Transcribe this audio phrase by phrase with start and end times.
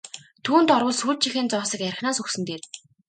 [0.45, 2.61] Түүнд орвол сүүлчийнхээ зоосыг архинаас өгсөн нь дээр!